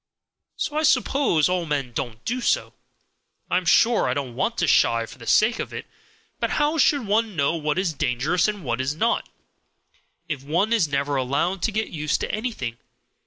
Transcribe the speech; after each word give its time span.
So 0.55 0.75
I 0.77 0.81
suppose 0.81 1.47
all 1.47 1.67
men 1.67 1.91
don't 1.93 2.25
do 2.25 2.41
so. 2.41 2.73
I 3.51 3.57
am 3.57 3.65
sure 3.65 4.09
I 4.09 4.15
don't 4.15 4.33
want 4.33 4.57
to 4.57 4.67
shy 4.67 5.05
for 5.05 5.19
the 5.19 5.27
sake 5.27 5.59
of 5.59 5.71
it; 5.75 5.85
but 6.39 6.49
how 6.49 6.79
should 6.79 7.05
one 7.05 7.35
know 7.35 7.53
what 7.53 7.77
is 7.77 7.93
dangerous 7.93 8.47
and 8.47 8.63
what 8.63 8.81
is 8.81 8.95
not, 8.95 9.29
if 10.27 10.41
one 10.41 10.73
is 10.73 10.87
never 10.87 11.17
allowed 11.17 11.61
to 11.61 11.71
get 11.71 11.89
used 11.89 12.19
to 12.21 12.31
anything? 12.31 12.79